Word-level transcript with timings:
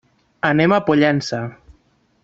Anem 0.49 0.73
a 0.77 0.81
Pollença. 0.89 1.45